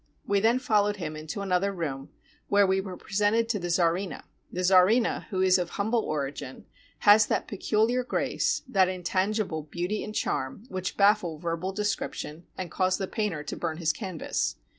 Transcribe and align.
We 0.25 0.39
then 0.39 0.57
followed 0.57 0.95
him 0.95 1.15
into 1.15 1.41
another 1.41 1.71
room, 1.71 2.09
where 2.47 2.65
we 2.65 2.81
were 2.81 2.97
presented 2.97 3.47
to 3.49 3.59
the 3.59 3.69
czarina. 3.69 4.23
The 4.51 4.63
czarina, 4.63 5.27
who 5.29 5.43
is 5.43 5.59
of 5.59 5.69
humble 5.69 5.99
origin, 5.99 6.65
has 7.01 7.27
that 7.27 7.47
peculiar 7.47 8.03
grace, 8.03 8.63
that 8.67 8.89
intangible 8.89 9.61
beauty 9.61 10.03
and 10.03 10.15
charm, 10.15 10.63
which 10.69 10.97
baffle 10.97 11.37
verbal 11.37 11.71
description 11.71 12.47
and 12.57 12.71
cause 12.71 12.97
the 12.97 13.05
painter 13.05 13.43
to 13.43 13.55
burn 13.55 13.77
his 13.77 13.93
canvas. 13.93 14.55